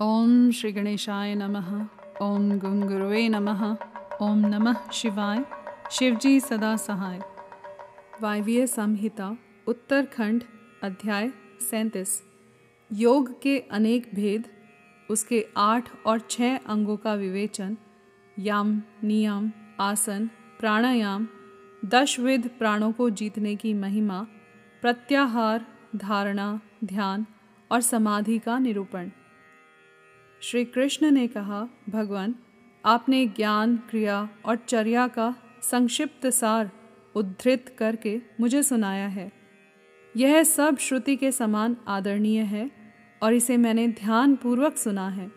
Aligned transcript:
ओम 0.00 0.50
श्री 0.50 0.72
गणेशाय 0.72 1.34
नमः। 1.34 1.86
ओम 2.22 2.58
गुंगुरुवे 2.58 3.28
नमः। 3.28 3.76
ओम 4.22 4.38
नमः 4.38 4.90
शिवाय। 4.90 5.44
शिवजी 5.90 6.40
सदा 6.40 6.76
सहाय। 6.76 7.20
वायवीय 8.20 8.66
संहिता, 8.66 9.36
उत्तरखंड, 9.66 10.42
अध्याय 10.82 11.32
सैंतीस। 11.70 12.22
योग 12.92 13.42
के 13.42 13.58
अनेक 13.58 14.10
भेद, 14.14 14.44
उसके 15.10 15.46
आठ 15.56 15.88
और 16.06 16.20
छह 16.30 16.56
अंगों 16.56 16.96
का 16.96 17.14
विवेचन, 17.14 17.76
यम, 18.38 18.82
नियम, 19.04 19.52
आसन, 19.80 20.30
प्राणायाम 20.60 21.28
दशविध 21.84 22.50
प्राणों 22.58 22.92
को 22.92 23.10
जीतने 23.10 23.56
की 23.56 23.74
महिमा, 23.74 24.26
प्रत्याहार, 24.82 25.66
धारणा, 25.96 26.60
ध्यान 26.84 27.26
और 27.72 27.80
समाधि 27.80 28.38
का 28.38 28.58
निरूपण। 28.58 29.10
श्री 30.46 30.64
कृष्ण 30.64 31.10
ने 31.10 31.26
कहा, 31.26 31.68
भगवान, 31.88 32.34
आपने 32.84 33.26
ज्ञान, 33.26 33.76
क्रिया 33.76 34.28
और 34.44 34.56
चर्या 34.56 35.08
का 35.08 35.34
संक्षिप्त 35.62 36.26
सार 36.26 36.70
उद्धृत 37.14 37.74
करके 37.78 38.20
मुझे 38.40 38.62
सुनाया 38.62 39.06
है। 39.06 39.32
यह 40.16 40.42
सब 40.42 40.78
श्रुति 40.78 41.16
के 41.16 41.32
समान 41.32 41.76
आदरणीय 41.88 42.40
है 42.40 42.70
और 43.22 43.32
इसे 43.32 43.56
मैंने 43.56 43.88
ध्यान 43.88 44.36
पूर्वक 44.36 44.76
सुना 44.76 45.08
है। 45.08 45.30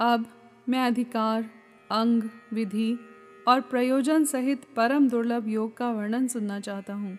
अब 0.00 0.26
मैं 0.68 0.80
अधिकार, 0.80 1.50
अंग, 1.90 2.22
विधि 2.52 2.98
और 3.48 3.60
प्रयोजन 3.60 4.24
सहित 4.24 4.62
परम 4.76 5.08
दुर्लभ 5.08 5.48
योग 5.48 5.76
का 5.76 5.90
वर्णन 5.90 6.26
सुनना 6.26 6.60
चाहता 6.60 6.94
हूँ। 6.94 7.18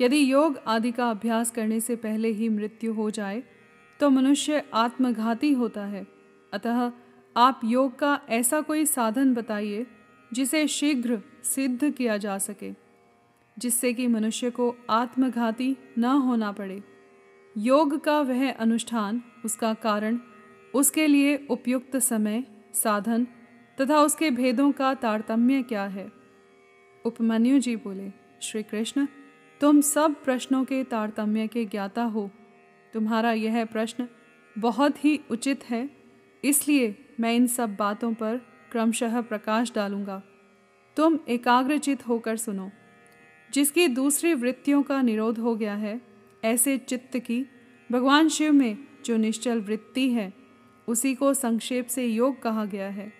यदि 0.00 0.32
योग 0.32 0.58
आदि 0.66 0.92
का 0.92 1.10
अभ्यास 1.10 1.50
करने 1.50 1.80
से 1.80 1.96
पहले 1.96 2.28
ही 2.28 2.48
मृत्यु 2.48 2.94
हो 2.94 3.10
जाए 3.10 3.42
तो 4.00 4.10
मनुष्य 4.10 4.62
आत्मघाती 4.74 5.52
होता 5.52 5.84
है। 5.84 6.13
अतः 6.54 6.92
आप 7.36 7.60
योग 7.64 7.98
का 7.98 8.20
ऐसा 8.28 8.60
कोई 8.60 8.86
साधन 8.86 9.34
बताइए, 9.34 9.86
जिसे 10.32 10.66
शीघ्र 10.68 11.22
सिद्ध 11.44 11.90
किया 11.90 12.16
जा 12.16 12.38
सके, 12.38 12.72
जिससे 13.58 13.92
कि 13.92 14.06
मनुष्य 14.06 14.50
को 14.50 14.76
आत्मघाती 14.90 15.76
न 15.98 16.04
होना 16.04 16.52
पड़े। 16.52 16.82
योग 17.58 18.04
का 18.04 18.20
वह 18.20 18.52
अनुष्ठान, 18.52 19.22
उसका 19.44 19.74
कारण, 19.74 20.18
उसके 20.74 21.06
लिए 21.06 21.46
उपयुक्त 21.50 21.96
समय, 21.96 22.44
साधन 22.74 23.26
तथा 23.80 24.00
उसके 24.00 24.30
भेदों 24.30 24.72
का 24.72 24.94
तारतम्य 24.94 25.62
क्या 25.62 25.84
है? 25.84 26.12
उपमन्यु 27.06 27.58
जी 27.58 27.76
बोले 27.76 28.12
श्री 28.42 28.62
कृष्ण 28.62 29.06
तुम 29.60 29.80
सब 29.80 30.24
प्रश्नों 30.24 30.64
के 30.64 30.84
तारतम्य 30.84 31.46
के 31.46 31.64
ज्ञाता 31.64 32.02
हो। 32.04 32.30
तुम्हारा 32.92 33.32
यह 33.32 33.64
प्रश्न 33.64 34.08
बहुत 34.58 35.04
ही 35.04 35.20
उचित 35.30 35.64
है। 35.64 36.03
इसलिए 36.44 37.14
मैं 37.20 37.34
इन 37.34 37.46
सब 37.46 37.76
बातों 37.76 38.14
पर 38.14 38.36
क्रमशः 38.72 39.20
प्रकाश 39.20 39.72
डालूँगा। 39.74 40.22
तुम 40.96 41.18
एकाग्रचित 41.28 42.08
होकर 42.08 42.36
सुनो। 42.36 42.70
जिसकी 43.52 43.88
दूसरी 43.88 44.34
वृत्तियों 44.34 44.82
का 44.82 45.02
निरोध 45.02 45.38
हो 45.38 45.56
गया 45.56 45.74
है, 45.74 46.00
ऐसे 46.44 46.78
चित्त 46.78 47.18
की 47.18 47.46
भगवान 47.92 48.28
शिव 48.28 48.52
में 48.52 48.78
जो 49.04 49.16
निश्चल 49.16 49.60
वृत्ति 49.60 50.10
है, 50.10 50.32
उसी 50.88 51.14
को 51.14 51.34
संक्षेप 51.34 51.86
से 51.86 52.06
योग 52.06 52.42
कहा 52.42 52.64
गया 52.64 52.88
है। 52.88 53.12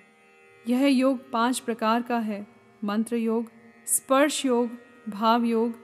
यह 0.68 0.86
योग 0.86 1.30
पाँच 1.30 1.58
प्रकार 1.58 2.02
का 2.02 2.18
है। 2.18 2.46
मंत्र 2.84 3.16
योग, 3.16 3.50
स्पर्श 3.86 4.46
योग, 4.46 4.70
भाव 5.08 5.44
योग, 5.44 5.78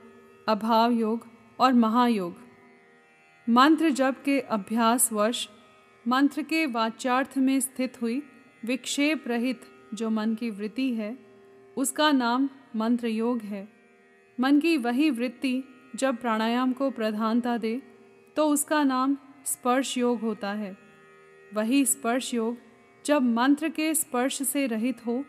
अभाव 0.47 0.91
योग 0.91 1.27
और 1.59 1.73
महायोग। 1.73 2.37
मंत्र 3.49 3.89
जप 3.89 4.15
के 4.25 4.39
अभ्यास 4.39 5.13
वश 5.13 5.49
मंत्र 6.05 6.41
के 6.41 6.65
वाचार्थ 6.65 7.37
में 7.37 7.59
स्थित 7.59 8.01
हुई 8.01 8.21
विक्षेप 8.65 9.27
रहित 9.27 9.61
जो 9.93 10.09
मन 10.09 10.33
की 10.35 10.49
वृत्ति 10.49 10.93
है, 10.93 11.17
उसका 11.77 12.11
नाम 12.11 12.49
मंत्र 12.75 13.07
योग 13.07 13.41
है। 13.41 13.67
मन 14.37 14.59
की 14.59 14.75
वही 14.77 15.09
वृत्ति 15.09 15.63
जब 15.95 16.17
प्राणायाम 16.17 16.73
को 16.73 16.89
प्रधानता 16.89 17.57
दे 17.57 17.81
तो 18.35 18.47
उसका 18.47 18.83
नाम 18.83 19.17
स्पर्श 19.45 19.97
योग 19.97 20.19
होता 20.19 20.53
है। 20.53 20.75
वही 21.53 21.85
स्पर्श 21.85 22.33
योग 22.33 22.57
जब 23.05 23.21
मंत्र 23.23 23.69
के 23.69 23.93
स्पर्श 23.93 24.41
से 24.43 24.67
रहित 24.67 25.05
हो 25.05 25.23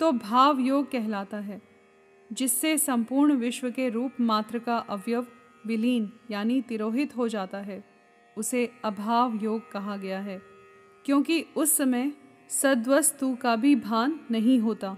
तो 0.00 0.12
भाव 0.12 0.60
योग 0.60 0.90
कहलाता 0.90 1.38
है, 1.38 1.60
जिससे 2.30 2.76
संपूर्ण 2.78 3.34
विश्व 3.34 3.70
के 3.70 3.88
रूप 3.88 4.20
मात्र 4.20 4.58
का 4.58 4.76
अवयव 4.78 5.26
विलीन 5.66 6.12
यानी 6.30 6.60
तिरोहित 6.60 7.16
हो 7.16 7.28
जाता 7.28 7.58
है। 7.58 7.84
उसे 8.36 8.70
अभाव 8.84 9.38
योग 9.42 9.70
कहा 9.70 9.96
गया 9.96 10.20
है, 10.20 10.40
क्योंकि 11.04 11.44
उस 11.56 11.76
समय 11.76 12.12
सद्वस्तु 12.50 13.34
का 13.34 13.56
भी 13.56 13.74
भान 13.76 14.20
नहीं 14.30 14.58
होता, 14.58 14.96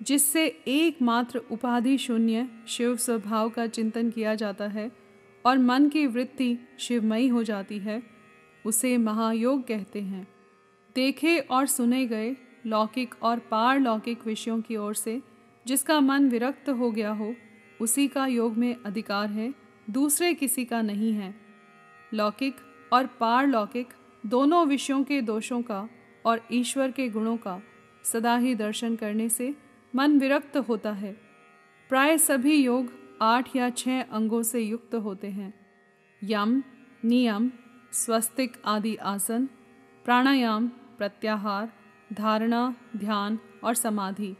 जिससे 0.00 0.46
एकमात्र 0.68 1.38
उपाधि 1.50 1.96
शून्य 1.98 2.48
शिव 2.68 2.96
स्वभाव 2.96 3.50
का 3.50 3.66
चिंतन 3.66 4.10
किया 4.10 4.34
जाता 4.34 4.66
है 4.68 4.90
और 5.44 5.58
मन 5.58 5.88
की 5.88 6.06
वृत्ति 6.06 6.56
शिवमयी 6.78 7.28
हो 7.28 7.42
जाती 7.42 7.78
है, 7.78 8.02
उसे 8.64 8.96
महायोग 8.96 9.66
कहते 9.66 10.00
हैं। 10.00 10.26
देखे 10.96 11.38
और 11.38 11.66
सुने 11.66 12.06
गए 12.06 12.34
लौकिक 12.66 13.14
और 13.22 13.38
पारलौकिक 13.50 14.26
विषयों 14.26 14.60
की 14.60 14.76
ओर 14.76 14.94
से 14.94 15.20
जिसका 15.66 16.00
मन 16.00 16.28
विरक्त 16.28 16.68
हो 16.68 16.90
गया 16.90 17.12
हो, 17.12 17.34
उसी 17.80 18.08
का 18.08 18.26
योग 18.26 18.56
में 18.56 18.76
अधिकार 18.86 19.28
है, 19.28 19.52
दूसरे 19.90 20.32
किसी 20.34 20.64
का 20.64 20.82
नहीं 20.82 21.12
है। 21.12 21.41
लौकिक 22.14 22.56
और 22.92 23.06
पारलौकिक 23.06 23.88
दोनों 24.26 24.66
विषयों 24.66 25.02
के 25.04 25.20
दोषों 25.20 25.62
का 25.62 25.88
और 26.26 26.40
ईश्वर 26.52 26.90
के 26.90 27.08
गुणों 27.08 27.36
का 27.36 27.60
सदा 28.04 28.36
ही 28.36 28.54
दर्शन 28.54 28.96
करने 28.96 29.28
से 29.28 29.54
मन 29.94 30.18
विरक्त 30.18 30.56
होता 30.56 30.92
है। 30.92 31.12
प्राय 31.88 32.18
सभी 32.18 32.56
योग 32.56 32.92
आठ 33.22 33.56
या 33.56 33.70
छह 33.70 34.02
अंगों 34.02 34.42
से 34.42 34.60
युक्त 34.60 34.94
होते 34.94 35.26
हैं। 35.26 35.54
यम, 36.24 36.62
नियम, 37.04 37.50
स्वस्तिक 37.92 38.62
आदि 38.64 38.96
आसन, 38.96 39.48
प्राणायाम, 40.04 40.68
प्रत्याहार, 40.68 41.72
धारणा, 42.12 42.74
ध्यान 42.96 43.38
और 43.64 43.74
समाधि, 43.74 44.36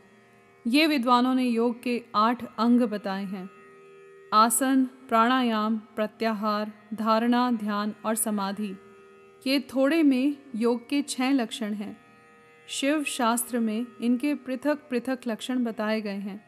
ये 0.66 0.86
विद्वानों 0.86 1.34
ने 1.34 1.44
योग 1.44 1.82
के 1.82 2.02
आठ 2.14 2.44
अंग 2.58 2.80
बताए 2.80 3.24
हैं। 3.24 3.50
आसन, 4.34 4.84
प्राणायाम, 4.84 5.76
प्रत्याहार, 5.76 6.72
धारणा, 6.94 7.50
ध्यान 7.50 7.94
और 8.06 8.14
समाधि। 8.14 8.76
ये 9.46 9.60
थोड़े 9.60 10.02
में 10.02 10.36
योग 10.56 10.88
के 10.88 11.02
छह 11.02 11.30
लक्षण 11.30 11.74
हैं। 11.74 12.00
शिव 12.68 13.04
शास्त्र 13.04 13.60
में 13.60 13.86
इनके 14.00 14.34
पृथक 14.34 14.78
पृथक 14.90 15.18
लक्षण 15.26 15.64
बताए 15.64 16.00
गए 16.00 16.16
हैं। 16.16 16.44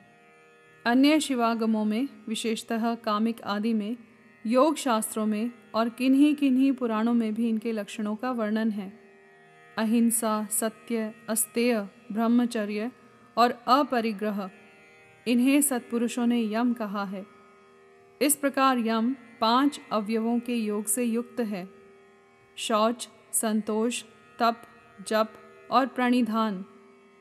अन्य 0.86 1.20
शिवागमों 1.20 1.84
में, 1.84 2.08
विशेषतः 2.28 2.94
कामिक 2.94 3.42
आदि 3.42 3.74
में, 3.74 3.96
योग 4.46 4.76
शास्त्रों 4.76 5.26
में 5.26 5.50
और 5.74 5.88
किन्हीं 5.88 6.34
किन्हीं 6.34 6.72
पुराणों 6.72 7.14
में 7.14 7.34
भी 7.34 7.48
इनके 7.48 7.72
लक्षणों 7.72 8.16
का 8.16 8.30
वर्णन 8.30 8.70
है। 8.70 9.00
अहिंसा, 9.78 10.46
सत्य, 10.50 11.14
अस्तेय, 11.28 11.88
ब्रह्मचर्य 12.12 12.90
और 13.36 13.50
अपरिग्रह। 13.50 14.50
इन्हें 15.28 15.60
सत्पुरुषों 15.60 16.26
ने 16.26 16.54
यम 16.54 16.72
कहा 16.72 17.04
है। 17.04 17.33
इस 18.22 18.36
प्रकार 18.36 18.78
यम 18.78 19.16
पाँच 19.40 19.80
अवयवों 19.92 20.38
के 20.38 20.54
योग 20.54 20.86
से 20.86 21.04
युक्त 21.04 21.40
है। 21.40 21.68
शौच, 22.56 23.08
संतोष, 23.32 24.02
तप, 24.38 24.62
जप 25.08 25.32
और 25.70 25.86
प्रणिधान, 25.86 26.64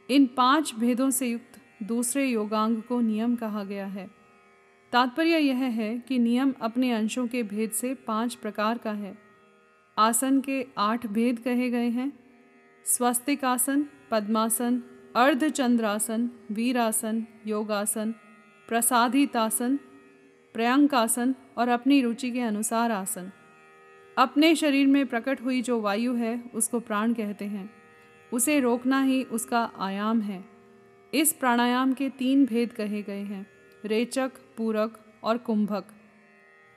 इन 0.10 0.26
पाँच 0.26 0.76
भेदों 0.76 1.10
से 1.10 1.28
युक्त 1.28 1.60
दूसरे 1.84 2.26
योगांग 2.26 2.82
को 2.82 3.02
नियम 3.02 3.36
कहा 3.36 3.64
गया 3.64 3.86
है। 3.86 4.10
तात्पर्य 4.92 5.38
यह 5.38 5.58
है 5.58 6.00
कि 6.00 6.20
नियम 6.20 6.54
अपने 6.62 6.92
अंशों 6.92 7.28
के 7.28 7.44
भेद 7.44 7.72
से 7.72 7.94
पाँच 7.94 8.36
प्रकार 8.36 8.78
का 8.78 8.92
है। 8.92 9.18
आसन 9.98 10.42
के 10.42 10.66
आठ 10.78 11.08
भेद 11.08 11.40
कहे 11.40 11.70
गए 11.70 11.90
हैं। 11.90 12.20
स्वस्तिक 12.86 13.46
आसन 13.46 13.86
पद्मासन, 14.12 14.84
अर्धचंद्रासन, 15.16 16.30
वीरासन, 16.52 17.26
योगासन, 17.48 18.12
प्रसादितासन 18.68 19.80
प्रयंकासन 20.54 21.36
और 21.58 21.68
अपनी 21.68 22.02
रुचि 22.02 22.32
के 22.32 22.42
अनुसार 22.42 22.92
आसन। 22.92 23.32
अपने 24.18 24.56
शरीर 24.56 24.88
में 24.88 25.08
प्रकट 25.08 25.42
हुई 25.42 25.62
जो 25.62 25.82
वायु 25.82 26.14
है, 26.14 26.44
उसको 26.54 26.80
प्राण 26.80 27.14
कहते 27.14 27.46
हैं। 27.46 27.74
उसे 28.34 28.60
रोकना 28.60 29.02
ही 29.02 29.24
उसका 29.24 29.72
आयाम 29.80 30.22
है। 30.22 30.46
इस 31.14 31.34
प्राणायाम 31.34 31.94
के 31.94 32.10
तीन 32.10 32.46
भेद 32.46 32.74
कहे 32.74 33.02
गए 33.02 33.22
हैं, 33.22 33.48
रेचक, 33.86 34.32
पूरक 34.58 35.00
और 35.24 35.38
कुंभक। 35.38 35.86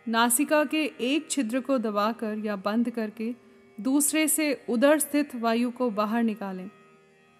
नासिका 0.08 0.64
के 0.64 0.84
एक 0.84 1.30
छिद्र 1.30 1.60
को 1.60 1.78
दबाकर 1.78 2.38
या 2.38 2.56
बंद 2.56 2.90
करके 2.90 3.34
दूसरे 3.80 4.28
से 4.28 4.64
उदर 4.68 4.98
स्थित 4.98 5.36
वायु 5.36 5.70
को 5.70 5.90
बाहर 5.90 6.22
निकालें। 6.22 6.70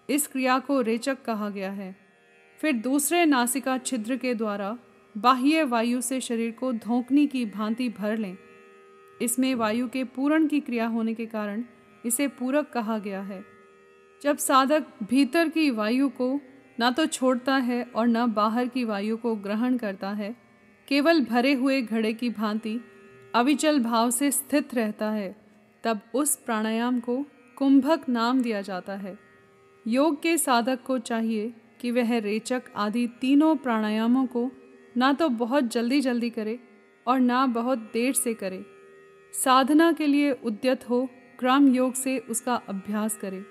इस 0.09 0.27
क्रिया 0.27 0.59
को 0.59 0.81
रेचक 0.81 1.23
कहा 1.25 1.49
गया 1.49 1.71
है। 1.71 1.95
फिर 2.59 2.73
दूसरे 2.73 3.25
नासिका 3.25 3.77
छिद्र 3.77 4.17
के 4.17 4.33
द्वारा 4.33 4.77
बाह्य 5.15 5.63
वायु 5.63 6.01
से 6.01 6.19
शरीर 6.21 6.51
को 6.51 6.71
धोकनी 6.73 7.25
की 7.27 7.45
भांति 7.45 7.87
भर 7.89 8.17
लें। 8.17 8.37
इसमें 9.21 9.53
वायु 9.55 9.87
के 9.87 10.03
पूरण 10.05 10.47
की 10.47 10.59
क्रिया 10.59 10.87
होने 10.87 11.13
के 11.13 11.25
कारण 11.25 11.63
इसे 12.05 12.27
पूरक 12.27 12.69
कहा 12.69 12.97
गया 12.97 13.21
है। 13.21 13.43
जब 14.21 14.37
साधक 14.37 14.85
भीतर 15.03 15.49
की 15.49 15.69
वायु 15.69 16.09
को 16.09 16.39
ना 16.79 16.91
तो 16.91 17.05
छोड़ता 17.05 17.55
है 17.55 17.83
और 17.95 18.07
न 18.07 18.25
बाहर 18.33 18.67
की 18.67 18.83
वायु 18.83 19.17
को 19.17 19.35
ग्रहण 19.35 19.77
करता 19.77 20.11
है, 20.11 20.35
केवल 20.87 21.23
भरे 21.25 21.53
हुए 21.53 21.81
घड़े 21.81 22.13
की 22.13 22.29
भांति 22.29 22.79
अविचल 23.35 23.79
भाव 23.79 24.11
से 24.11 24.31
स्थित 24.31 24.73
रहता 24.75 25.09
है, 25.11 25.35
तब 25.83 25.99
उस 26.13 26.35
प्राणायाम 26.35 26.99
को 26.99 27.17
कुंभक 27.57 28.07
नाम 28.09 28.41
दिया 28.41 28.61
जाता 28.61 28.95
है। 28.95 29.17
योग 29.85 30.21
के 30.21 30.37
साधक 30.37 30.83
को 30.83 30.97
चाहिए 30.99 31.53
कि 31.79 31.91
वह 31.91 32.17
रेचक 32.17 32.63
आदि 32.75 33.07
तीनों 33.21 33.55
प्राणायामों 33.55 34.25
को 34.25 34.49
ना 34.97 35.13
तो 35.13 35.29
बहुत 35.29 35.63
जल्दी 35.63 36.01
जल्दी 36.01 36.29
करे 36.29 36.59
और 37.07 37.19
ना 37.19 37.45
बहुत 37.45 37.77
देर 37.77 38.13
से 38.13 38.33
करे। 38.33 38.65
साधना 39.33 39.91
के 39.91 40.07
लिए 40.07 40.31
उद्यत 40.31 40.89
हो 40.89 41.09
क्रम 41.39 41.67
योग 41.67 41.93
से 41.93 42.17
उसका 42.19 42.55
अभ्यास 42.55 43.17
करे। 43.17 43.43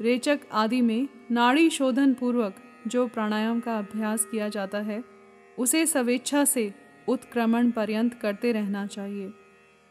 रेचक 0.00 0.40
आदि 0.52 0.80
में 0.80 1.08
नाड़ी 1.30 1.70
शोधन 1.70 2.14
पूर्वक 2.14 2.54
जो 2.86 3.06
प्राणायाम 3.06 3.60
का 3.60 3.78
अभ्यास 3.78 4.24
किया 4.24 4.48
जाता 4.48 4.78
है, 4.78 5.04
उसे 5.58 5.86
स्वेच्छा 5.86 6.44
से 6.44 6.74
उत्क्रमण 7.08 7.70
पर्यंत 7.70 8.14
करते 8.14 8.52
रहना 8.52 8.86
चाहिए। 8.86 9.32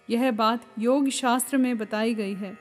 यह 0.10 0.31
बात 0.31 0.66
योग 0.80 1.10
शास्त्र 1.10 1.57
में 1.57 1.78
बताई 1.78 2.13
गई 2.13 2.33
है। 2.33 2.57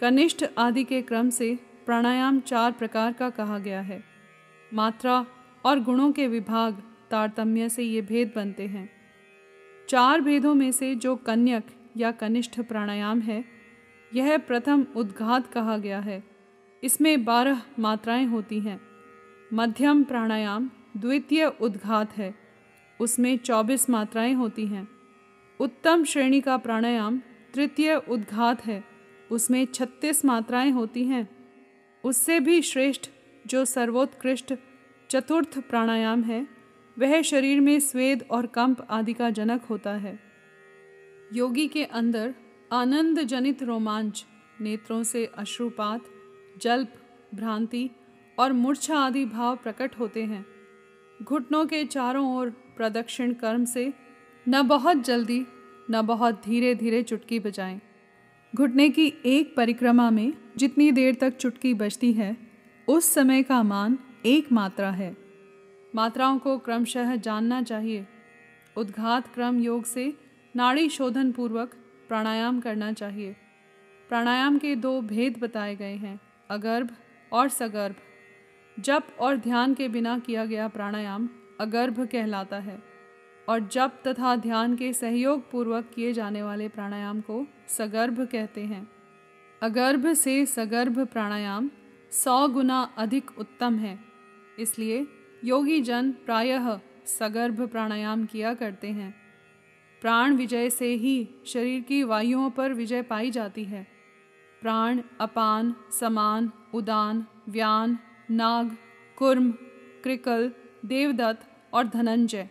कनिष्ठ 0.00 0.44
आदि 0.58 0.84
के 0.84 1.02
क्रम 1.02 1.30
से 1.30 1.58
प्राणायाम 1.86 2.40
चार 2.40 2.72
प्रकार 2.72 3.12
का 3.12 3.30
कहा 3.30 3.58
गया 3.58 3.80
है। 3.80 4.02
मात्रा 4.74 5.26
और 5.64 5.80
गुणों 5.80 6.12
के 6.12 6.26
विभाग 6.28 6.82
तारतम्य 7.12 7.68
से 7.68 7.82
ये 7.82 8.02
भेद 8.02 8.32
बनते 8.36 8.66
हैं। 8.66 8.90
चार 9.88 10.20
भेदों 10.20 10.54
में 10.54 10.72
से 10.72 10.94
जो 10.94 11.16
कन्यक 11.16 11.66
या 11.96 12.10
कनिष्ठ 12.10 12.60
प्राणायाम 12.60 13.20
है, 13.20 13.44
यह 14.14 14.38
प्रथम 14.38 14.86
उद्घात 14.96 15.52
कहा 15.52 15.76
गया 15.78 16.00
है। 16.00 16.24
इसमें 16.84 17.24
बारह 17.24 17.62
मात्राएँ 17.78 18.26
होती 18.26 18.60
हैं। 18.60 18.80
मध्यम 19.52 20.02
प्राणायाम 20.04 20.70
द्वितीय 20.96 21.52
उद्घात 21.60 22.16
है। 22.16 22.34
उसमें 23.00 23.38
चौबीस 23.38 23.90
मात्राएँ 23.90 24.34
होती 24.34 24.66
हैं। 24.66 24.88
उत्तम 25.60 26.04
श्रेणी 26.04 26.40
का 26.40 26.56
प्राणायाम 26.56 27.20
तृतीय 27.54 27.94
उद्घात 28.08 28.66
है। 28.66 28.84
उसमें 29.30 29.66
छत्तीस 29.66 30.24
मात्राएँ 30.24 30.70
होती 30.70 31.04
हैं। 31.04 31.28
उससे 32.04 32.40
भी 32.40 32.62
श्रेष्ठ, 32.62 33.02
जो 33.46 33.64
सर्वोत्कृष्ट 33.64 34.54
चतुर्थ 35.10 35.58
प्राणायाम 35.58 36.22
है 36.22 36.46
वह 36.98 37.22
शरीर 37.22 37.60
में 37.60 37.80
स्वेद 37.80 38.24
और 38.30 38.46
कंप 38.46 38.86
आदि 38.90 39.12
का 39.12 39.30
जनक 39.30 39.62
होता 39.62 39.94
है। 39.94 40.20
योगी 41.32 41.68
के 41.68 41.84
अंदर 41.84 42.34
आनंद 42.72 43.20
जनित 43.20 43.62
रोमांच, 43.62 44.26
नेत्रों 44.60 45.02
से 45.02 45.26
अश्रुपात, 45.26 46.00
जल्प, 46.58 46.94
भ्रांति 47.34 47.90
और 48.38 48.52
मूर्छा 48.52 48.98
आदि 48.98 49.24
भाव 49.24 49.56
प्रकट 49.56 49.98
होते 49.98 50.24
हैं। 50.24 50.46
घुटनों 51.22 51.66
के 51.66 51.84
चारों 51.84 52.36
ओर 52.36 52.50
प्रदक्षिण 52.50 53.32
कर्म 53.32 53.64
से 53.64 53.92
न 54.48 54.62
बहुत 54.62 55.04
जल्दी, 55.04 55.46
न 55.90 56.02
बहुत 56.02 56.42
धीरे 56.44 56.74
धीरे 56.74 57.02
चुटकी 57.02 57.40
बजाएँ। 57.40 57.80
घुटने 58.56 58.90
की 58.90 59.14
एक 59.26 59.56
परिक्रमा 59.56 60.10
में 60.10 60.32
जितनी 60.56 60.92
देर 60.92 61.14
तक 61.14 61.36
चुटकी 61.36 61.74
बजती 61.74 62.12
है, 62.12 62.36
उस 62.88 63.14
समय 63.14 63.42
का 63.42 63.62
मान 63.62 63.98
एक 64.26 64.52
मात्रा 64.52 64.90
है। 64.90 65.21
मात्राओं 65.94 66.38
को 66.38 66.56
क्रमशः 66.58 67.14
जानना 67.16 67.62
चाहिए। 67.62 68.06
उद्घात 68.76 69.26
क्रम 69.34 69.58
योग 69.60 69.84
से 69.84 70.12
नाड़ी 70.54 70.88
शोधन 70.88 71.32
पूर्वक 71.32 71.74
प्राणायाम 72.08 72.60
करना 72.60 72.92
चाहिए। 72.92 73.36
प्राणायाम 74.10 74.58
के 74.58 74.74
दो 74.76 75.00
भेद 75.02 75.38
बताए 75.38 75.74
गए 75.76 75.94
हैं, 75.96 76.18
अगर्भ 76.50 76.94
और 77.32 77.48
सगर्भ। 77.48 77.94
जप 78.76 79.06
और 79.20 79.36
ध्यान 79.36 79.74
के 79.74 79.88
बिना 79.88 80.18
किया 80.18 80.44
गया 80.44 80.68
प्राणायाम 80.68 81.28
अगर्भ 81.60 82.00
कहलाता 82.06 82.58
है 82.58 82.78
और 83.48 83.60
जप 83.68 84.02
तथा 84.06 84.34
ध्यान 84.36 84.76
के 84.76 84.92
सहयोग 84.92 85.50
पूर्वक 85.50 85.90
किए 85.94 86.12
जाने 86.12 86.42
वाले 86.42 86.68
प्राणायाम 86.68 87.20
को 87.20 87.44
सगर्भ 87.68 88.20
कहते 88.22 88.64
हैं। 88.64 88.86
अगर्भ 89.62 90.12
से 90.14 90.44
सगर्भ 90.46 90.98
प्राणायाम 91.06 91.70
सौ 92.12 92.46
गुना 92.48 92.80
अधिक 92.98 93.30
उत्तम 93.38 93.76
है, 93.76 93.98
इसलिए 94.58 95.06
योगी 95.44 95.80
जन 95.80 96.12
प्रायः 96.12 96.80
सगर्भ 97.06 97.68
प्राणायाम 97.68 98.26
किया 98.26 98.54
करते 98.54 98.88
हैं। 98.88 99.14
प्राण 100.00 100.34
विजय 100.34 100.70
से 100.70 100.94
ही 100.94 101.28
शरीर 101.46 101.80
की 101.80 102.02
वायुओं 102.02 102.50
पर 102.50 102.72
विजय 102.72 103.02
पाई 103.02 103.30
जाती 103.30 103.64
है। 103.64 103.86
प्राण 104.60 105.02
अपान, 105.20 105.74
समान, 106.00 106.52
उदान, 106.74 107.26
व्यान, 107.48 107.98
नाग, 108.30 108.76
कुर्म, 109.16 109.52
क्रिकल, 110.02 110.52
देवदत्त 110.84 111.46
और 111.74 111.84
धनंजय। 111.84 112.48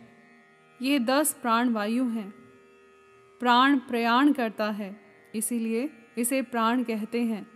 ये 0.82 0.98
दस 0.98 1.32
प्राण 1.42 1.68
वायु 1.68 2.04
हैं। 2.04 2.34
प्राण 3.40 3.78
प्रयाण 3.78 4.32
करता 4.32 4.70
है, 4.70 5.00
इसीलिए 5.34 5.90
इसे 6.18 6.42
प्राण 6.42 6.82
कहते 6.82 7.22
हैं। 7.22 7.46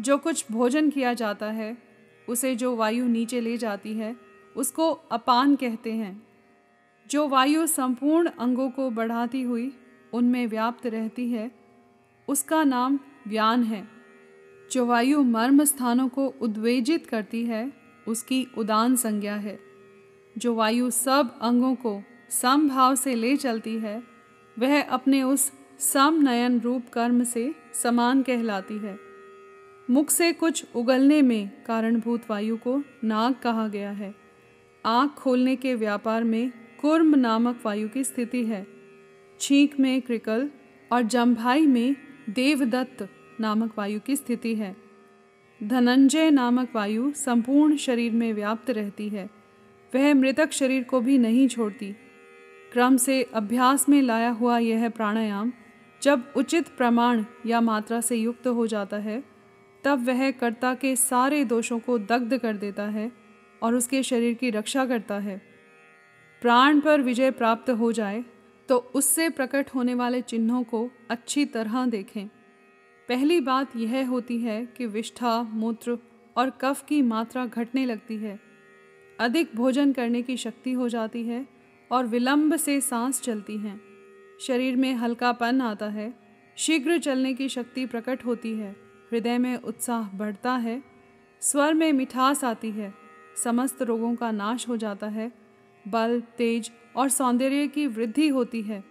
जो 0.00 0.18
कुछ 0.18 0.46
भोजन 0.52 0.90
किया 0.90 1.14
जाता 1.14 1.50
है, 1.50 1.78
उसे 2.28 2.56
जो 2.56 2.76
वायु 2.76 3.06
नीचे 3.06 3.40
ले 3.40 3.56
जाती 3.56 3.94
है 3.94 4.25
उसको 4.56 4.90
अपान 4.92 5.56
कहते 5.56 5.92
हैं। 5.92 6.26
जो 7.10 7.28
वायु 7.28 7.66
संपूर्ण 7.66 8.28
अंगों 8.28 8.70
को 8.70 8.90
बढ़ाती 8.90 9.42
हुई 9.42 9.72
उनमें 10.12 10.46
व्याप्त 10.46 10.86
रहती 10.86 11.30
है, 11.30 11.50
उसका 12.28 12.64
नाम 12.64 12.98
व्यान 13.28 13.62
है। 13.62 13.88
जो 14.72 14.86
वायु 14.86 15.22
मर्म 15.22 15.64
स्थानों 15.64 16.08
को 16.08 16.26
उद्वेजित 16.26 17.06
करती 17.06 17.44
है, 17.44 17.72
उसकी 18.08 18.46
उदान 18.58 18.96
संज्ञा 18.96 19.36
है। 19.36 19.60
जो 20.38 20.54
वायु 20.54 20.90
सब 20.90 21.38
अंगों 21.40 21.74
को 21.74 22.02
समभाव 22.30 22.94
से 22.94 23.14
ले 23.14 23.36
चलती 23.36 23.74
है, 23.74 24.02
वह 24.58 24.82
अपने 24.82 25.22
उस 25.22 25.52
सम 25.78 26.18
नयन 26.22 26.60
रूप 26.60 26.82
कर्म 26.92 27.24
से 27.24 27.54
समान 27.74 28.22
कहलाती 28.22 28.78
है। 28.78 28.98
मुख 29.90 30.10
से 30.10 30.32
कुछ 30.32 30.66
उगलने 30.76 31.22
में 31.22 31.64
कारणभूत 31.64 32.20
वायु 32.30 32.56
को 32.56 32.82
नाग 33.04 33.34
कहा 33.42 33.68
गया 33.68 33.90
है। 33.90 34.25
आँख 34.86 35.10
खोलने 35.10 35.56
के 35.56 35.74
व्यापार 35.74 36.24
में 36.24 36.52
कुर्म 36.80 37.14
नामक 37.14 37.62
वायु 37.64 37.88
की 37.88 38.04
स्थिति 38.04 38.44
है। 38.44 38.66
छींक 39.40 39.80
में 39.80 40.02
क्रिकल 40.02 40.50
और 40.92 41.02
जम्भाई 41.02 41.66
में 41.66 41.96
देवदत्त 42.30 43.08
नामक 43.40 43.72
वायु 43.78 44.00
की 44.00 44.16
स्थिति 44.16 44.54
है। 44.54 44.76
धनंजय 45.62 46.30
नामक 46.30 46.68
वायु 46.74 47.12
संपूर्ण 47.12 47.76
शरीर 47.76 48.12
में 48.12 48.32
व्याप्त 48.32 48.70
रहती 48.70 49.08
है। 49.08 49.30
वह 49.94 50.14
मृतक 50.14 50.52
शरीर 50.52 50.82
को 50.82 51.00
भी 51.00 51.18
नहीं 51.18 51.48
छोड़ती। 51.48 51.92
क्रम 52.72 52.96
से 52.96 53.22
अभ्यास 53.22 53.88
में 53.88 54.02
लाया 54.02 54.30
हुआ 54.30 54.58
यह 54.58 54.88
प्राणायाम 54.88 55.52
जब 56.02 56.32
उचित 56.36 56.68
प्रमाण 56.68 57.24
या 57.46 57.60
मात्रा 57.60 58.00
से 58.00 58.16
युक्त 58.16 58.46
हो 58.46 58.66
जाता 58.66 58.96
है, 58.96 59.24
तब 59.84 60.06
वह 60.06 60.30
कर्ता 60.30 60.74
के 60.74 60.96
सारे 60.96 61.44
दोषों 61.44 61.78
को 61.78 61.98
दग्ध 61.98 62.38
कर 62.38 62.56
देता 62.56 62.82
है। 62.82 63.25
और 63.62 63.74
उसके 63.74 64.02
शरीर 64.02 64.34
की 64.34 64.50
रक्षा 64.50 64.84
करता 64.86 65.18
है। 65.18 65.40
प्राण 66.42 66.80
पर 66.80 67.00
विजय 67.00 67.30
प्राप्त 67.30 67.70
हो 67.70 67.92
जाए 67.92 68.24
तो 68.68 68.76
उससे 68.94 69.28
प्रकट 69.28 69.68
होने 69.74 69.94
वाले 69.94 70.20
चिन्हों 70.22 70.62
को 70.62 70.88
अच्छी 71.10 71.44
तरह 71.44 71.84
देखें। 71.86 72.26
पहली 73.08 73.40
बात 73.40 73.76
यह 73.76 74.08
होती 74.08 74.38
है 74.38 74.64
कि 74.66 74.86
विष्ठा, 74.86 75.42
मूत्र 75.42 75.98
और 76.36 76.50
कफ 76.60 76.84
की 76.84 77.00
मात्रा 77.02 77.46
घटने 77.46 77.84
लगती 77.86 78.16
है। 78.16 78.38
अधिक 79.18 79.54
भोजन 79.56 79.92
करने 79.92 80.22
की 80.22 80.36
शक्ति 80.36 80.72
हो 80.72 80.88
जाती 80.88 81.22
है 81.24 81.46
और 81.90 82.06
विलंब 82.06 82.56
से 82.56 82.80
सांस 82.80 83.20
चलती 83.22 83.56
हैं। 83.58 83.80
शरीर 84.40 84.76
में 84.76 84.92
हल्कापन 84.94 85.60
आता 85.60 85.88
है, 85.88 86.12
शीघ्र 86.56 86.98
चलने 86.98 87.32
की 87.34 87.48
शक्ति 87.48 87.86
प्रकट 87.86 88.24
होती 88.24 88.52
है, 88.52 88.70
हृदय 89.12 89.38
में 89.38 89.56
उत्साह 89.56 90.10
बढ़ता 90.14 90.56
है, 90.56 90.82
स्वर 91.42 91.74
में 91.74 91.92
मिठास 91.92 92.44
आती 92.44 92.70
है 92.70 92.92
समस्त 93.36 93.82
रोगों 93.82 94.14
का 94.14 94.30
नाश 94.30 94.68
हो 94.68 94.76
जाता 94.76 95.06
है। 95.06 95.32
बल, 95.88 96.22
तेज 96.38 96.70
और 96.96 97.08
सौंदर्य 97.08 97.68
की 97.68 97.86
वृद्धि 97.86 98.28
होती 98.28 98.62
है। 98.62 98.84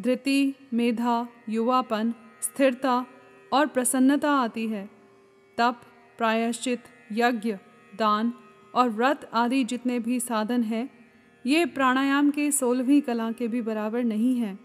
धृति, 0.00 0.54
मेधा, 0.74 1.28
युवापन, 1.48 2.14
स्थिरता 2.42 3.06
और 3.52 3.66
प्रसन्नता 3.66 4.30
आती 4.30 4.66
है। 4.68 4.90
तप, 5.58 5.80
प्रायश्चित, 6.18 6.82
यज्ञ, 7.12 7.56
दान 7.96 8.32
और 8.74 8.88
व्रत 8.88 9.30
आदि 9.34 9.64
जितने 9.64 9.98
भी 9.98 10.20
साधन 10.20 10.62
हैं, 10.62 10.90
ये 11.46 11.66
प्राणायाम 11.66 12.30
के 12.30 12.50
सोलहवीं 12.50 13.00
कला 13.00 13.32
के 13.32 13.48
भी 13.48 13.62
बराबर 13.62 14.04
नहीं 14.04 14.36
हैं। 14.36 14.60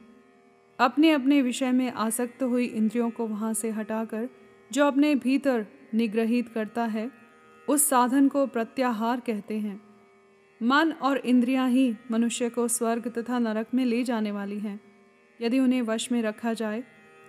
अपने 0.80 1.12
अपने 1.12 1.42
विषय 1.42 1.72
में 1.72 1.92
आसक्त 1.92 2.44
हुई 2.44 2.66
इंद्रियों 2.66 3.10
को 3.10 3.28
वहाँ 3.28 3.54
से 3.54 3.70
हटाकर 3.70 4.30
जो 4.72 4.86
अपने 4.86 5.16
भीतर 5.16 5.68
निग्रहित 5.94 6.50
करता 6.50 6.86
है 6.86 7.25
उस 7.68 7.88
साधन 7.90 8.28
को 8.28 8.46
प्रत्याहार 8.46 9.20
कहते 9.20 9.58
हैं। 9.58 9.80
मन 10.62 10.92
और 10.92 11.18
इंद्रियाँ 11.18 11.70
ही 11.70 11.96
मनुष्य 12.12 12.50
को 12.50 12.68
स्वर्ग 12.68 13.08
तथा 13.08 13.40
नरक 13.40 13.68
में 13.74 13.86
ले 13.86 14.04
जाने 14.04 14.32
वाली 14.32 14.60
हैं। 14.60 14.80
यदि 15.40 15.60
उन्हें 15.60 15.82
वश 15.82 16.12
में 16.12 16.22
रखा 16.22 16.54
जाए 16.54 16.84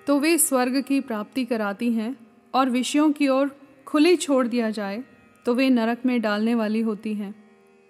तो 0.06 0.18
वे 0.20 0.36
स्वर्ग 0.38 0.80
की 0.80 1.00
प्राप्ति 1.00 1.44
कराती 1.44 1.92
हैं 1.92 2.16
और 2.54 2.70
विषयों 2.70 3.10
की 3.12 3.28
ओर 3.28 3.50
खुली 3.86 4.16
छोड़ 4.16 4.46
दिया 4.46 4.70
जाए 4.70 5.02
तो 5.46 5.54
वे 5.54 5.68
नरक 5.70 6.06
में 6.06 6.20
डालने 6.20 6.54
वाली 6.54 6.80
होती 6.80 7.14
हैं। 7.14 7.34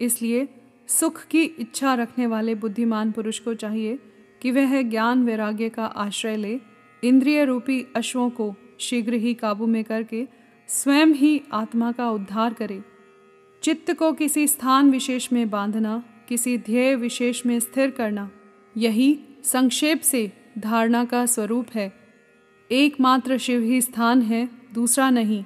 इसलिए 0.01 0.49
सुख 0.89 1.23
की 1.25 1.43
इच्छा 1.43 1.95
रखने 1.95 2.27
वाले 2.27 2.55
बुद्धिमान 2.55 3.13
पुरुष 3.13 3.39
को 3.39 3.55
चाहिए 3.55 3.99
कि 4.43 4.51
वह 4.51 4.83
ज्ञान 4.83 5.25
वैराग्य 5.25 5.69
का 5.69 5.87
आश्रय 5.87 6.37
ले, 6.37 6.61
इंद्रिय 7.03 7.45
रूपी 7.45 7.87
अश्वों 7.97 8.31
को 8.31 8.55
शीघ्र 8.81 9.15
ही 9.15 9.35
काबू 9.35 9.67
में 9.67 9.83
करके 9.85 10.27
स्वयं 10.69 11.07
ही 11.07 11.43
आत्मा 11.53 11.93
का 11.93 12.11
उद्धार 12.11 12.55
करे। 12.55 12.83
चित्त 13.63 13.93
को 13.93 14.13
किसी 14.13 14.47
स्थान 14.47 14.91
विशेष 14.91 15.33
में 15.33 15.51
बांधना, 15.51 16.03
किसी 16.29 16.59
ध्येय 16.59 16.95
विशेष 16.95 17.47
में 17.47 17.61
स्थिर 17.61 17.91
करना, 17.91 18.31
यही 18.77 19.19
संक्षेप 19.45 20.01
से 20.01 20.33
धारणा 20.59 21.05
का 21.05 21.27
स्वरूप 21.27 21.67
है। 21.75 21.93
एकमात्र 22.71 23.39
शिव 23.39 23.63
ही 23.63 23.81
स्थान 23.81 24.23
है, 24.23 24.49
दूसरा 24.75 25.11
नहीं, 25.11 25.45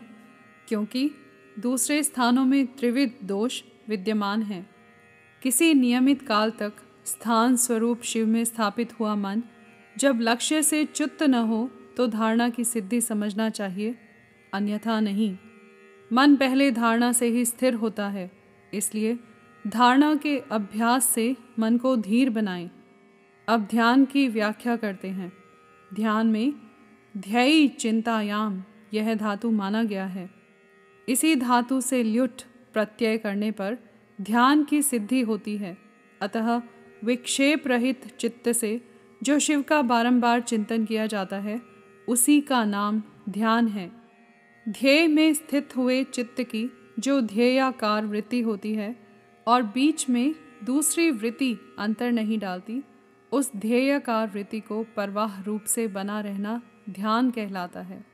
क्योंकि 0.69 1.11
दूसरे 1.59 2.03
स्थानों 2.03 2.45
में 2.45 2.67
त्रिविध 2.67 3.15
दोष 3.25 3.63
विद्यमान 3.89 4.43
हैं। 4.43 4.71
किसी 5.43 5.75
नियमित 5.75 6.23
काल 6.23 6.51
तक 6.51 6.73
स्थान 7.05 7.57
स्वरूप 7.57 8.03
शिव 8.03 8.27
में 8.27 8.45
स्थापित 8.45 9.01
हुआ 9.01 9.15
मन, 9.15 9.43
जब 9.99 10.19
लक्ष्य 10.21 10.63
से 10.63 10.85
च्युत 10.85 11.23
न 11.23 11.35
हो 11.35 11.71
तो 11.97 12.07
धारणा 12.07 12.49
की 12.49 12.65
सिद्धि 12.65 13.01
समझना 13.01 13.51
चाहिए। 13.51 13.97
अन्यथा 14.53 15.01
नहीं। 15.01 15.37
मन 16.13 16.37
पहले 16.37 16.71
धारणा 16.71 17.13
से 17.13 17.27
ही 17.27 17.45
स्थिर 17.45 17.75
होता 17.75 18.09
है, 18.09 18.31
इसलिए 18.75 19.19
धारणा 19.67 20.15
के 20.15 20.39
अभ्यास 20.39 21.07
से 21.07 21.37
मन 21.59 21.77
को 21.79 21.97
धीर 21.97 22.31
बनाएँ। 22.31 22.71
अब 23.49 23.67
ध्यान 23.71 24.05
की 24.05 24.29
व्याख्या 24.29 24.77
करते 24.77 25.09
हैं। 25.09 25.33
ध्यान 25.95 26.27
में 26.27 26.53
ध्ययी 27.17 27.69
चिंतायाम, 27.69 28.63
यह 28.95 29.15
धातु 29.15 29.51
माना 29.51 29.83
गया 29.83 30.07
है। 30.07 30.31
इसी 31.09 31.37
धातु 31.37 31.81
से 31.81 32.03
ल्युट 32.03 32.43
प्रत्यय 32.73 33.19
करने 33.19 33.51
पर 33.51 33.79
ध्यान 34.21 34.65
की 34.65 34.83
सिद्धि 34.83 35.21
होती 35.21 35.57
है। 35.57 35.77
अतः 36.21 36.63
विक्षेप 37.05 37.67
रहित 37.67 38.07
चित्त 38.21 38.53
से 38.53 38.81
जो 39.23 39.39
शिव 39.39 39.63
का 39.63 39.83
बारंबार 39.83 40.41
चिंतन 40.41 40.85
किया 40.85 41.07
जाता 41.07 41.37
है, 41.37 41.61
उसी 42.09 42.41
का 42.41 42.65
नाम 42.65 43.03
ध्यान 43.29 43.69
है। 43.69 44.00
ध्येय 44.71 45.07
में 45.07 45.35
स्थित 45.35 45.77
हुए 45.77 46.05
चित्त 46.05 46.43
की 46.43 46.73
जो 46.99 47.21
ध्येयाकार 47.21 48.07
वृत्ति 48.07 48.41
होती 48.41 48.75
है 48.75 48.97
और 49.47 49.63
बीच 49.63 50.09
में 50.09 50.35
दूसरी 50.65 51.11
वृत्ति 51.11 51.57
अंतर 51.79 52.13
नहीं 52.13 52.39
डालती, 52.39 52.83
उस 53.33 53.57
ध्येयकार 53.57 54.29
वृत्ति 54.29 54.61
को 54.61 54.87
परवाह 54.97 55.43
रूप 55.43 55.65
से 55.65 55.87
बना 55.87 56.21
रहना 56.21 56.63
ध्यान 56.91 57.31
कहलाता 57.31 57.81
है। 57.81 58.05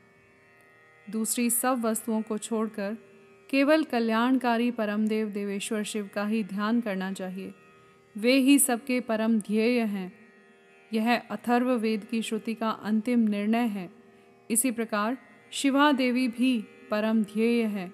दूसरी 1.09 1.49
सब 1.49 1.85
वस्तुओं 1.85 2.21
को 2.21 2.37
छोड़कर 2.37 2.97
केवल 3.49 3.83
कल्याणकारी 3.83 4.71
परमदेव 4.71 5.29
देवेश्वर 5.29 5.83
शिव 5.83 6.09
का 6.13 6.25
ही 6.25 6.43
ध्यान 6.43 6.81
करना 6.81 7.13
चाहिए। 7.13 7.53
वे 8.17 8.33
ही 8.33 8.59
सबके 8.59 8.99
परम 8.99 9.39
ध्येय 9.39 9.81
हैं। 9.81 10.13
यह 10.93 11.17
अथर्व 11.17 11.71
वेद 11.71 12.03
की 12.03 12.21
श्रुति 12.21 12.53
का 12.53 12.69
अंतिम 12.69 13.19
निर्णय 13.19 13.67
है। 13.67 13.89
इसी 14.51 14.71
प्रकार 14.71 15.17
शिवा 15.51 15.91
देवी 15.91 16.27
भी 16.27 16.65
परम 16.91 17.23
ध्येय 17.23 17.63
है। 17.63 17.93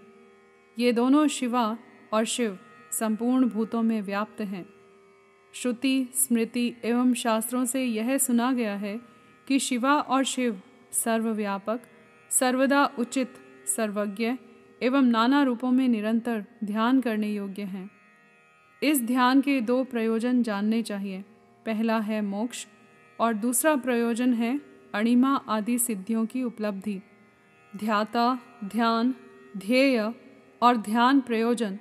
ये 0.80 0.94
दोनों 0.94 1.28
शिवा 1.28 1.78
और 2.14 2.26
शिव 2.26 2.60
संपूर्ण 2.92 3.50
भूतों 3.50 3.82
में 3.82 4.02
व्याप्त 4.02 4.42
हैं। 4.42 4.66
श्रुति, 5.54 6.08
स्मृति 6.16 6.76
एवं 6.84 7.14
शास्त्रों 7.14 7.66
से 7.66 7.86
यह 7.86 8.18
सुना 8.18 8.52
गया 8.52 8.76
है 8.76 9.02
कि 9.48 9.60
शिवा 9.60 9.94
और 9.94 10.24
शिव 10.24 10.62
सर्वव्यापक, 10.92 11.82
सर्वदा 12.30 12.90
उचित, 13.00 13.34
सर्वज्ञ 13.76 14.34
एवं 14.84 15.02
नाना 15.02 15.44
रूपों 15.44 15.72
में 15.72 15.88
निरंतर 15.88 16.46
ध्यान 16.64 17.02
करने 17.02 17.34
योग्य 17.34 17.62
हैं। 17.62 17.92
इस 18.84 19.02
ध्यान 19.02 19.42
के 19.42 19.62
दो 19.62 19.84
प्रयोजन 19.84 20.44
जानने 20.44 20.82
चाहिए। 20.82 21.22
पहला 21.66 22.00
है 22.00 22.22
मोक्ष 22.22 22.68
और 23.20 23.34
दूसरा 23.34 23.76
प्रयोजन 23.76 24.34
है 24.34 24.62
अणिमा 24.94 25.36
आदि 25.36 25.80
सिद्धियों 25.80 26.26
की 26.26 26.44
उपलब्धि। 26.44 27.02
ध्याता, 27.78 28.40
ध्यान, 28.64 29.16
ध्येय 29.58 30.14
और 30.62 30.78
ध्यान 30.78 31.20
प्रयोजन, 31.22 31.80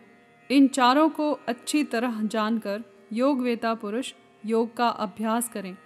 इन 0.51 0.69
चारों 0.69 1.09
को 1.09 1.33
अच्छी 1.33 1.85
तरह 1.85 2.23
जानकर 2.23 2.83
योगवेता 3.13 3.75
पुरुष 3.75 4.13
योग 4.47 4.77
का 4.77 4.89
अभ्यास 4.89 5.49
करें, 5.49 5.77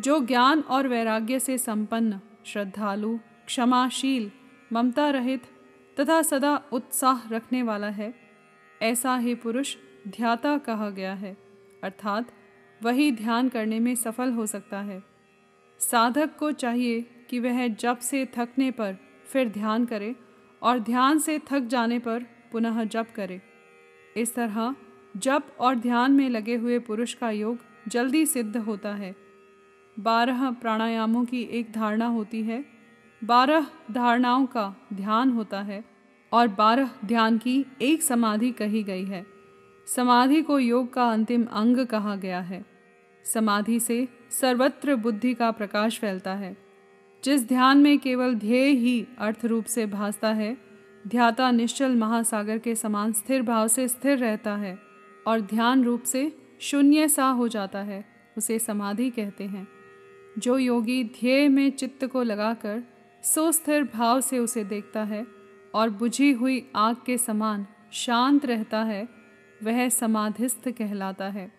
जो 0.00 0.18
ज्ञान 0.20 0.60
और 0.60 0.88
वैराग्य 0.88 1.40
से 1.40 1.58
संपन्न, 1.58 2.20
श्रद्धालु, 2.46 3.18
क्षमाशील, 3.46 4.30
ममता 4.72 5.10
रहित 5.10 5.42
तथा 6.00 6.22
सदा 6.22 6.60
उत्साह 6.72 7.28
रखने 7.28 7.62
वाला 7.62 7.88
है, 7.88 8.14
ऐसा 8.82 9.16
ही 9.16 9.34
पुरुष 9.34 9.76
ध्याता 10.08 10.58
कहा 10.58 10.90
गया 10.90 11.14
है, 11.14 11.36
अर्थात 11.84 12.32
वही 12.82 13.12
ध्यान 13.12 13.48
करने 13.48 13.80
में 13.80 13.94
सफल 13.94 14.32
हो 14.32 14.46
सकता 14.46 14.80
है। 14.80 15.02
साधक 15.80 16.36
को 16.36 16.52
चाहिए 16.52 17.00
कि 17.30 17.40
वह 17.40 17.68
जब 17.68 17.98
से 17.98 18.28
थकने 18.36 18.70
पर 18.70 18.96
फिर 19.28 19.48
ध्यान 19.48 19.84
करे 19.84 20.16
और 20.62 20.78
ध्यान 20.78 21.18
से 21.18 21.38
थक 21.38 21.60
जाने 21.60 21.98
पर 21.98 22.26
पुनः 22.52 22.84
जप 22.84 23.06
करे। 23.14 23.40
इस 24.16 24.34
तरह 24.34 24.74
जप 25.16 25.42
और 25.60 25.74
ध्यान 25.74 26.12
में 26.12 26.28
लगे 26.30 26.54
हुए 26.54 26.78
पुरुष 26.78 27.14
का 27.14 27.30
योग 27.30 27.58
जल्दी 27.88 28.26
सिद्ध 28.26 28.56
होता 28.56 28.94
है। 28.94 29.16
बारह 29.98 30.50
प्राणायामों 30.50 31.24
की 31.24 31.42
एक 31.42 31.72
धारणा 31.72 32.06
होती 32.06 32.42
है। 32.42 32.64
बारह 33.24 33.66
धारणाओं 33.90 34.46
का 34.46 34.74
ध्यान 34.92 35.30
होता 35.30 35.60
है 35.60 35.84
और 36.32 36.48
बारह 36.48 36.90
ध्यान 37.04 37.38
की 37.38 37.66
एक 37.82 38.02
समाधि 38.02 38.50
कही 38.52 38.82
गई 38.82 39.04
है। 39.04 39.26
समाधि 39.86 40.42
को 40.42 40.58
योग 40.58 40.92
का 40.92 41.10
अंतिम 41.10 41.44
अंग 41.44 41.86
कहा 41.86 42.16
गया 42.16 42.40
है। 42.40 42.64
समाधि 43.24 43.80
से 43.80 44.08
सर्वत्र 44.30 44.96
बुद्धि 44.96 45.34
का 45.34 45.50
प्रकाश 45.50 45.98
फैलता 45.98 46.34
है। 46.34 46.67
जिस 47.24 47.48
ध्यान 47.48 47.78
में 47.78 47.98
केवल 47.98 48.34
ध्येय 48.34 48.70
ही 48.70 49.06
अर्थ 49.18 49.44
रूप 49.44 49.64
से 49.64 49.86
भासता 49.86 50.28
है, 50.28 50.56
ध्याता 51.08 51.50
निश्चल 51.50 51.96
महासागर 51.96 52.58
के 52.58 52.74
समान 52.74 53.12
स्थिर 53.12 53.42
भाव 53.42 53.68
से 53.68 53.88
स्थिर 53.88 54.18
रहता 54.18 54.56
है 54.56 54.78
और 55.26 55.40
ध्यान 55.40 55.84
रूप 55.84 56.02
से 56.02 56.38
शून्य 56.60 57.08
सा 57.08 57.28
हो 57.28 57.48
जाता 57.48 57.78
है, 57.78 58.04
उसे 58.36 58.58
समाधि 58.58 59.10
कहते 59.10 59.44
हैं। 59.44 59.68
जो 60.38 60.58
योगी 60.58 61.04
ध्येय 61.04 61.48
में 61.48 61.70
चित्त 61.70 62.04
को 62.04 62.22
लगाकर 62.22 62.82
सुस्थिर 63.22 63.84
भाव 63.84 64.20
से 64.20 64.38
उसे 64.38 64.64
देखता 64.64 65.04
है 65.04 65.26
और 65.74 65.90
बुझी 65.90 66.32
हुई 66.32 66.70
आग 66.76 66.96
के 67.06 67.18
समान 67.18 67.66
शांत 67.92 68.46
रहता 68.46 68.82
है, 68.82 69.08
वह 69.62 69.88
समाधिस्थ 69.88 70.68
कहलाता 70.68 71.28
है। 71.28 71.52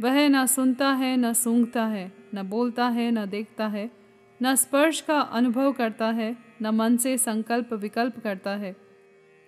वह 0.00 0.28
न 0.28 0.46
सुनता 0.46 0.92
है, 0.92 1.16
न 1.16 1.32
सूंघता 1.32 1.84
है, 1.84 2.12
न 2.34 2.42
बोलता 2.42 2.88
है, 2.88 3.10
न 3.10 3.26
देखता 3.26 3.68
है 3.68 3.99
न 4.42 4.54
स्पर्श 4.54 5.00
का 5.00 5.20
अनुभव 5.20 5.72
करता 5.72 6.06
है, 6.06 6.36
न 6.62 6.66
मन 6.66 6.96
से 6.96 7.18
संकल्प 7.18 7.72
विकल्प 7.72 8.20
करता 8.20 8.50
है। 8.50 8.76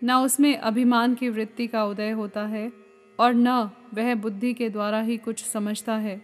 न 0.05 0.13
उसमें 0.13 0.57
अभिमान 0.57 1.15
की 1.15 1.29
वृत्ति 1.29 1.67
का 1.67 1.85
उदय 1.85 2.11
होता 2.11 2.47
है 2.47 2.73
और 3.21 3.35
न 3.35 3.49
वह 3.95 4.15
बुद्धि 4.15 4.55
के 4.55 4.71
द्वारा 4.71 5.01
ही 5.01 5.17
कुछ 5.17 5.45
समझता 5.45 5.97
है। 5.97 6.23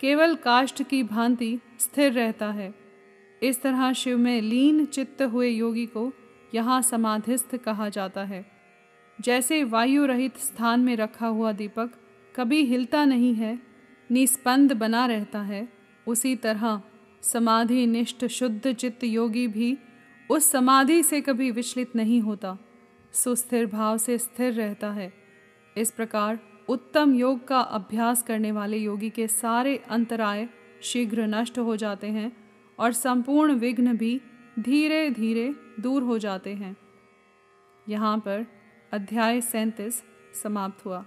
केवल 0.00 0.34
काष्ठ 0.34 0.82
की 0.82 1.02
भांति 1.02 1.60
स्थिर 1.78 2.12
रहता 2.12 2.50
है। 2.50 2.74
इस 3.42 3.62
तरह 3.62 3.92
शिव 3.92 4.18
में 4.18 4.42
लीन 4.42 4.84
चित्त 4.84 5.22
हुए 5.22 5.48
योगी 5.48 5.86
को 5.86 6.12
यहाँ 6.54 6.82
समाधिस्थ 6.82 7.56
कहा 7.56 7.88
जाता 7.88 8.24
है। 8.24 8.46
जैसे 9.20 9.64
वायु 9.64 10.06
रहित 10.06 10.36
स्थान 10.36 10.80
में 10.80 10.96
रखा 10.96 11.26
हुआ 11.26 11.52
दीपक 11.52 11.90
कभी 12.36 12.64
हिलता 12.64 13.04
नहीं 13.04 13.34
है, 13.34 13.58
निस्पंद 14.10 14.72
बना 14.72 15.06
रहता 15.06 15.40
है, 15.42 15.68
उसी 16.06 16.36
तरह 16.36 16.82
समाधि 17.32 17.86
निष्ठ 17.86 18.24
शुद्ध 18.24 18.72
चित्त 18.72 19.04
योगी 19.04 19.46
भी 19.48 19.76
उस 20.30 20.50
समाधि 20.50 21.02
से 21.02 21.20
कभी 21.20 21.50
विचलित 21.50 21.96
नहीं 21.96 22.20
होता। 22.20 22.56
सुस्थिर 23.12 23.66
भाव 23.66 23.98
से 23.98 24.18
स्थिर 24.18 24.52
रहता 24.52 24.90
है। 24.90 25.12
इस 25.76 25.90
प्रकार 25.90 26.38
उत्तम 26.68 27.14
योग 27.14 27.46
का 27.48 27.60
अभ्यास 27.60 28.22
करने 28.22 28.52
वाले 28.52 28.76
योगी 28.76 29.10
के 29.10 29.26
सारे 29.28 29.76
अंतराय 29.76 30.48
शीघ्र 30.82 31.26
नष्ट 31.26 31.58
हो 31.58 31.76
जाते 31.76 32.06
हैं 32.06 32.32
और 32.78 32.92
संपूर्ण 32.92 33.52
विघ्न 33.52 33.96
भी 33.96 34.20
धीरे 34.58 35.10
धीरे 35.10 35.54
दूर 35.80 36.02
हो 36.02 36.18
जाते 36.18 36.54
हैं। 36.54 36.76
यहाँ 37.88 38.18
पर 38.18 38.46
अध्याय 38.92 39.40
सैंतीस 39.40 40.02
समाप्त 40.42 40.84
हुआ। 40.84 41.04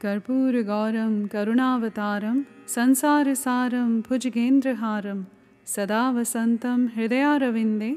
कर्पूर 0.00 0.62
गौरम 0.62 1.26
करुणावतारम 1.26 2.44
संसारसारं 2.74 3.88
भुजगेन्द्रहारं 4.06 5.20
सदा 5.72 6.02
वसन्तं 6.16 6.80
हृदयारविन्दे 6.96 7.88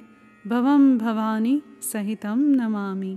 भवं 0.51 0.83
भवानी 0.97 1.53
सहितं 1.91 2.39
नमामि। 2.59 3.13